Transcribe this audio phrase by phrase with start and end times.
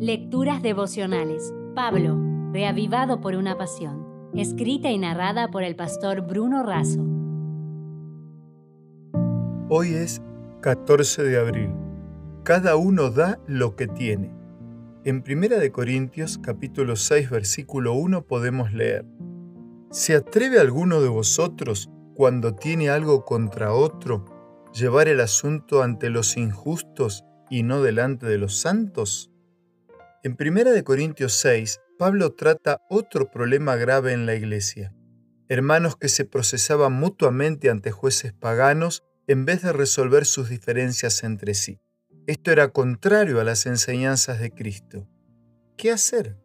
[0.00, 1.52] Lecturas devocionales.
[1.74, 2.16] Pablo,
[2.52, 4.30] reavivado por una pasión.
[4.32, 7.04] Escrita y narrada por el pastor Bruno Razo.
[9.68, 10.22] Hoy es
[10.60, 11.74] 14 de abril.
[12.44, 14.32] Cada uno da lo que tiene.
[15.04, 19.04] En 1 de Corintios capítulo 6 versículo 1 podemos leer:
[19.90, 24.26] ¿Se atreve alguno de vosotros cuando tiene algo contra otro
[24.72, 29.32] llevar el asunto ante los injustos y no delante de los santos?
[30.28, 34.92] En 1 Corintios 6, Pablo trata otro problema grave en la iglesia.
[35.48, 41.54] Hermanos que se procesaban mutuamente ante jueces paganos en vez de resolver sus diferencias entre
[41.54, 41.80] sí.
[42.26, 45.08] Esto era contrario a las enseñanzas de Cristo.
[45.78, 46.36] ¿Qué hacer?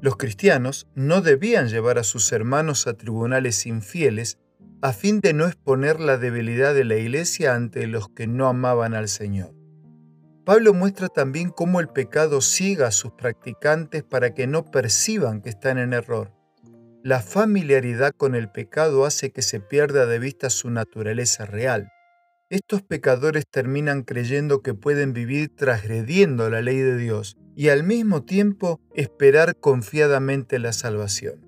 [0.00, 4.38] Los cristianos no debían llevar a sus hermanos a tribunales infieles
[4.80, 8.94] a fin de no exponer la debilidad de la iglesia ante los que no amaban
[8.94, 9.57] al Señor.
[10.48, 15.50] Pablo muestra también cómo el pecado ciega a sus practicantes para que no perciban que
[15.50, 16.32] están en error.
[17.04, 21.90] La familiaridad con el pecado hace que se pierda de vista su naturaleza real.
[22.48, 28.22] Estos pecadores terminan creyendo que pueden vivir transgrediendo la ley de Dios y al mismo
[28.22, 31.46] tiempo esperar confiadamente la salvación.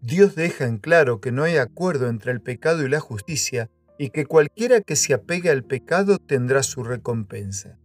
[0.00, 4.10] Dios deja en claro que no hay acuerdo entre el pecado y la justicia y
[4.10, 7.78] que cualquiera que se apegue al pecado tendrá su recompensa.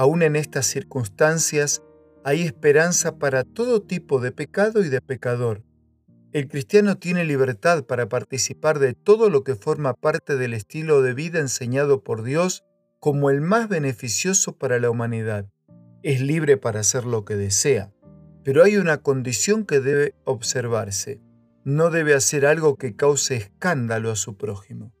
[0.00, 1.82] Aún en estas circunstancias
[2.24, 5.62] hay esperanza para todo tipo de pecado y de pecador.
[6.32, 11.12] El cristiano tiene libertad para participar de todo lo que forma parte del estilo de
[11.12, 12.64] vida enseñado por Dios
[12.98, 15.50] como el más beneficioso para la humanidad.
[16.02, 17.92] Es libre para hacer lo que desea,
[18.42, 21.20] pero hay una condición que debe observarse.
[21.64, 24.94] No debe hacer algo que cause escándalo a su prójimo.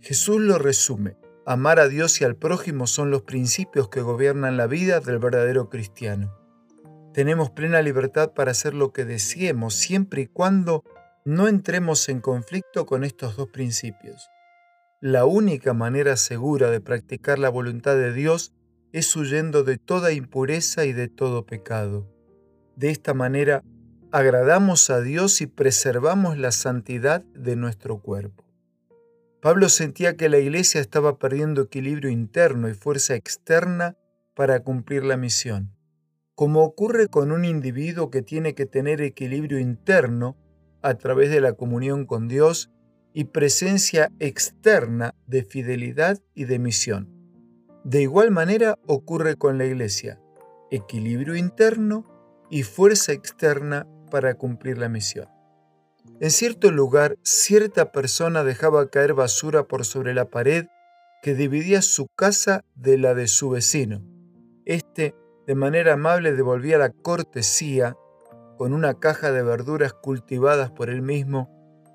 [0.00, 1.16] Jesús lo resume.
[1.44, 5.68] Amar a Dios y al prójimo son los principios que gobiernan la vida del verdadero
[5.68, 6.32] cristiano.
[7.12, 10.84] Tenemos plena libertad para hacer lo que deseemos siempre y cuando
[11.24, 14.30] no entremos en conflicto con estos dos principios.
[15.00, 18.52] La única manera segura de practicar la voluntad de Dios
[18.92, 22.08] es huyendo de toda impureza y de todo pecado.
[22.76, 23.64] De esta manera,
[24.12, 28.51] agradamos a Dios y preservamos la santidad de nuestro cuerpo.
[29.42, 33.96] Pablo sentía que la iglesia estaba perdiendo equilibrio interno y fuerza externa
[34.36, 35.74] para cumplir la misión.
[36.36, 40.36] Como ocurre con un individuo que tiene que tener equilibrio interno
[40.80, 42.70] a través de la comunión con Dios
[43.12, 47.08] y presencia externa de fidelidad y de misión.
[47.82, 50.20] De igual manera ocurre con la iglesia,
[50.70, 52.06] equilibrio interno
[52.48, 55.26] y fuerza externa para cumplir la misión.
[56.20, 60.66] En cierto lugar, cierta persona dejaba caer basura por sobre la pared
[61.22, 64.02] que dividía su casa de la de su vecino.
[64.64, 65.14] Este,
[65.46, 67.96] de manera amable, devolvía la cortesía
[68.56, 71.50] con una caja de verduras cultivadas por él mismo,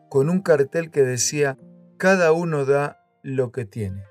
[0.09, 1.57] con un cartel que decía,
[1.97, 4.03] cada uno da lo que tiene.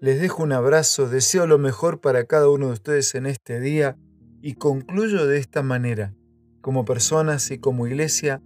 [0.00, 3.96] Les dejo un abrazo, deseo lo mejor para cada uno de ustedes en este día
[4.40, 6.14] y concluyo de esta manera.
[6.62, 8.42] Como personas y como iglesia,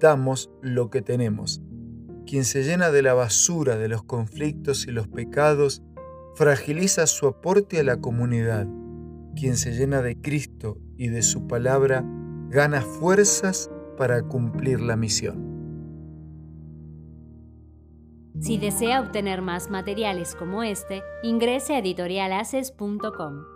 [0.00, 1.62] damos lo que tenemos.
[2.26, 5.82] Quien se llena de la basura de los conflictos y los pecados,
[6.34, 8.66] fragiliza su aporte a la comunidad.
[9.36, 12.04] Quien se llena de Cristo y de su palabra,
[12.48, 15.56] gana fuerzas para cumplir la misión.
[18.40, 23.55] Si desea obtener más materiales como este, ingrese a editorialaces.com.